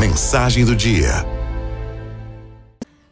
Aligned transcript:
Mensagem 0.00 0.64
do 0.64 0.74
dia. 0.74 1.10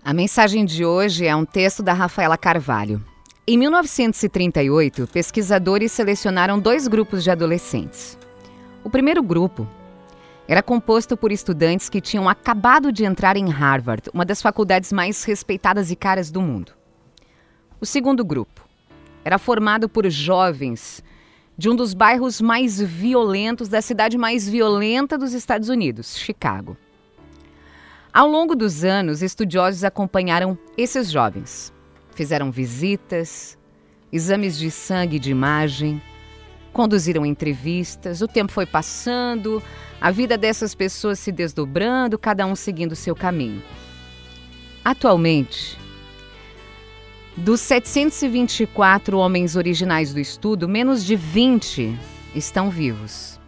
A 0.02 0.14
mensagem 0.14 0.64
de 0.64 0.86
hoje 0.86 1.26
é 1.26 1.36
um 1.36 1.44
texto 1.44 1.82
da 1.82 1.92
Rafaela 1.92 2.38
Carvalho. 2.38 3.04
Em 3.46 3.58
1938, 3.58 5.06
pesquisadores 5.08 5.92
selecionaram 5.92 6.58
dois 6.58 6.88
grupos 6.88 7.22
de 7.22 7.30
adolescentes. 7.30 8.18
O 8.82 8.88
primeiro 8.88 9.22
grupo 9.22 9.68
era 10.48 10.62
composto 10.62 11.14
por 11.14 11.30
estudantes 11.30 11.90
que 11.90 12.00
tinham 12.00 12.26
acabado 12.26 12.90
de 12.90 13.04
entrar 13.04 13.36
em 13.36 13.50
Harvard, 13.50 14.08
uma 14.14 14.24
das 14.24 14.40
faculdades 14.40 14.90
mais 14.90 15.22
respeitadas 15.24 15.90
e 15.90 15.94
caras 15.94 16.30
do 16.30 16.40
mundo. 16.40 16.72
O 17.78 17.84
segundo 17.84 18.24
grupo 18.24 18.66
era 19.26 19.36
formado 19.36 19.90
por 19.90 20.08
jovens 20.08 21.04
de 21.58 21.68
um 21.68 21.74
dos 21.74 21.92
bairros 21.92 22.40
mais 22.40 22.80
violentos 22.80 23.68
da 23.68 23.82
cidade 23.82 24.16
mais 24.16 24.48
violenta 24.48 25.18
dos 25.18 25.32
Estados 25.32 25.68
Unidos, 25.68 26.16
Chicago. 26.16 26.76
Ao 28.14 28.28
longo 28.28 28.54
dos 28.54 28.84
anos, 28.84 29.22
estudiosos 29.22 29.82
acompanharam 29.82 30.56
esses 30.76 31.10
jovens. 31.10 31.72
Fizeram 32.14 32.52
visitas, 32.52 33.58
exames 34.12 34.56
de 34.56 34.70
sangue 34.70 35.16
e 35.16 35.20
de 35.20 35.32
imagem, 35.32 36.00
conduziram 36.72 37.26
entrevistas, 37.26 38.22
o 38.22 38.28
tempo 38.28 38.52
foi 38.52 38.64
passando, 38.64 39.60
a 40.00 40.12
vida 40.12 40.38
dessas 40.38 40.76
pessoas 40.76 41.18
se 41.18 41.32
desdobrando, 41.32 42.16
cada 42.16 42.46
um 42.46 42.54
seguindo 42.54 42.94
seu 42.94 43.16
caminho. 43.16 43.62
Atualmente, 44.84 45.76
dos 47.38 47.60
724 47.60 49.16
homens 49.16 49.54
originais 49.54 50.12
do 50.12 50.18
estudo, 50.18 50.68
menos 50.68 51.04
de 51.04 51.14
20 51.14 51.96
estão 52.34 52.68
vivos. 52.68 53.38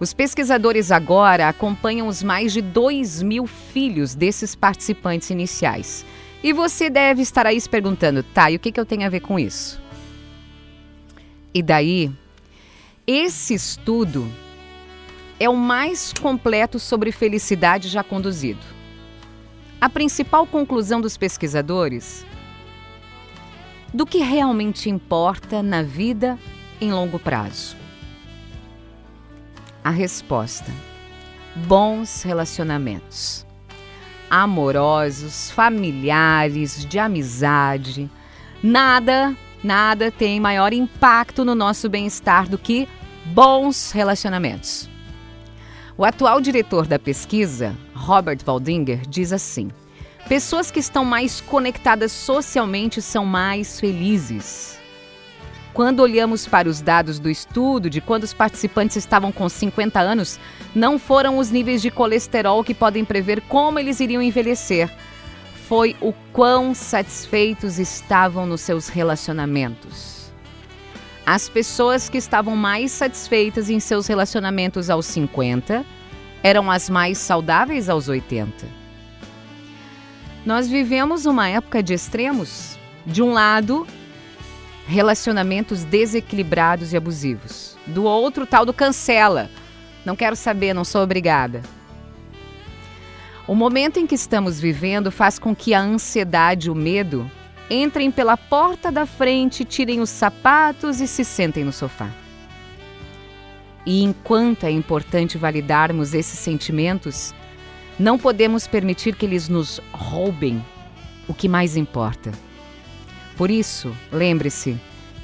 Os 0.00 0.14
pesquisadores 0.14 0.90
agora 0.90 1.48
acompanham 1.48 2.08
os 2.08 2.22
mais 2.22 2.52
de 2.52 2.62
2 2.62 3.22
mil 3.22 3.46
filhos 3.46 4.14
desses 4.14 4.54
participantes 4.54 5.28
iniciais. 5.28 6.04
E 6.42 6.52
você 6.52 6.88
deve 6.88 7.20
estar 7.20 7.46
aí 7.46 7.60
se 7.60 7.68
perguntando, 7.68 8.22
tá, 8.22 8.50
e 8.50 8.56
o 8.56 8.58
que, 8.58 8.72
que 8.72 8.80
eu 8.80 8.86
tenho 8.86 9.04
a 9.04 9.10
ver 9.10 9.20
com 9.20 9.38
isso? 9.38 9.80
E 11.52 11.62
daí, 11.62 12.10
esse 13.06 13.54
estudo 13.54 14.30
é 15.38 15.48
o 15.48 15.56
mais 15.56 16.12
completo 16.12 16.78
sobre 16.78 17.12
felicidade 17.12 17.88
já 17.88 18.02
conduzido. 18.02 18.64
A 19.80 19.90
principal 19.90 20.46
conclusão 20.46 21.00
dos 21.00 21.16
pesquisadores 21.16 22.24
do 23.92 24.04
que 24.06 24.18
realmente 24.18 24.90
importa 24.90 25.62
na 25.62 25.82
vida 25.82 26.38
em 26.80 26.92
longo 26.92 27.18
prazo? 27.18 27.76
A 29.82 29.90
resposta: 29.90 30.70
bons 31.66 32.22
relacionamentos. 32.22 33.46
Amorosos, 34.30 35.50
familiares, 35.50 36.84
de 36.84 36.98
amizade. 36.98 38.10
Nada, 38.62 39.34
nada 39.64 40.10
tem 40.10 40.38
maior 40.38 40.72
impacto 40.72 41.44
no 41.44 41.54
nosso 41.54 41.88
bem-estar 41.88 42.46
do 42.46 42.58
que 42.58 42.86
bons 43.24 43.90
relacionamentos. 43.90 44.88
O 45.96 46.04
atual 46.04 46.40
diretor 46.40 46.86
da 46.86 46.98
pesquisa, 46.98 47.74
Robert 47.94 48.38
Waldinger, 48.46 49.00
diz 49.08 49.32
assim: 49.32 49.70
Pessoas 50.26 50.70
que 50.70 50.80
estão 50.80 51.04
mais 51.04 51.40
conectadas 51.40 52.12
socialmente 52.12 53.00
são 53.00 53.24
mais 53.24 53.78
felizes. 53.78 54.78
Quando 55.72 56.00
olhamos 56.00 56.46
para 56.46 56.68
os 56.68 56.80
dados 56.80 57.18
do 57.18 57.30
estudo 57.30 57.88
de 57.88 58.00
quando 58.00 58.24
os 58.24 58.34
participantes 58.34 58.96
estavam 58.96 59.30
com 59.30 59.48
50 59.48 60.00
anos, 60.00 60.38
não 60.74 60.98
foram 60.98 61.38
os 61.38 61.50
níveis 61.50 61.80
de 61.80 61.90
colesterol 61.90 62.64
que 62.64 62.74
podem 62.74 63.04
prever 63.04 63.40
como 63.42 63.78
eles 63.78 64.00
iriam 64.00 64.20
envelhecer. 64.20 64.90
Foi 65.68 65.94
o 66.00 66.12
quão 66.32 66.74
satisfeitos 66.74 67.78
estavam 67.78 68.44
nos 68.44 68.60
seus 68.60 68.88
relacionamentos. 68.88 70.32
As 71.24 71.48
pessoas 71.48 72.08
que 72.08 72.18
estavam 72.18 72.56
mais 72.56 72.90
satisfeitas 72.90 73.70
em 73.70 73.78
seus 73.78 74.06
relacionamentos 74.06 74.90
aos 74.90 75.06
50 75.06 75.84
eram 76.42 76.70
as 76.70 76.90
mais 76.90 77.18
saudáveis 77.18 77.88
aos 77.88 78.08
80. 78.08 78.77
Nós 80.44 80.68
vivemos 80.68 81.26
uma 81.26 81.48
época 81.48 81.82
de 81.82 81.94
extremos. 81.94 82.78
De 83.04 83.22
um 83.22 83.32
lado, 83.32 83.86
relacionamentos 84.86 85.84
desequilibrados 85.84 86.92
e 86.92 86.96
abusivos. 86.96 87.76
Do 87.86 88.04
outro, 88.04 88.46
tal 88.46 88.64
do 88.64 88.72
cancela. 88.72 89.50
Não 90.04 90.16
quero 90.16 90.36
saber, 90.36 90.74
não 90.74 90.84
sou 90.84 91.02
obrigada. 91.02 91.62
O 93.46 93.54
momento 93.54 93.98
em 93.98 94.06
que 94.06 94.14
estamos 94.14 94.60
vivendo 94.60 95.10
faz 95.10 95.38
com 95.38 95.56
que 95.56 95.72
a 95.72 95.80
ansiedade 95.80 96.68
e 96.68 96.70
o 96.70 96.74
medo 96.74 97.30
entrem 97.70 98.10
pela 98.10 98.36
porta 98.36 98.90
da 98.90 99.06
frente, 99.06 99.64
tirem 99.64 100.00
os 100.00 100.10
sapatos 100.10 101.00
e 101.00 101.06
se 101.06 101.24
sentem 101.24 101.64
no 101.64 101.72
sofá. 101.72 102.08
E 103.86 104.02
enquanto 104.02 104.64
é 104.64 104.70
importante 104.70 105.38
validarmos 105.38 106.12
esses 106.12 106.38
sentimentos, 106.38 107.34
não 107.98 108.18
podemos 108.18 108.66
permitir 108.66 109.14
que 109.14 109.26
eles 109.26 109.48
nos 109.48 109.80
roubem 109.92 110.64
o 111.26 111.34
que 111.34 111.48
mais 111.48 111.76
importa. 111.76 112.32
Por 113.36 113.50
isso, 113.50 113.94
lembre-se, 114.12 114.76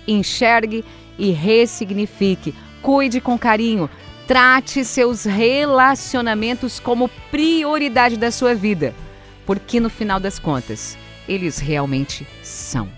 enxergue 0.07 0.85
e 1.19 1.31
ressignifique, 1.31 2.55
cuide 2.83 3.21
com 3.21 3.39
carinho, 3.39 3.89
trate 4.27 4.85
seus 4.85 5.25
relacionamentos 5.25 6.81
como 6.81 7.09
prioridade 7.31 8.17
da 8.17 8.31
sua 8.31 8.55
vida, 8.55 8.95
porque 9.47 9.81
no 9.81 9.91
final 9.91 10.21
das 10.21 10.39
contas, 10.39 10.97
eles 11.29 11.59
realmente 11.59 12.27
são. 12.43 12.89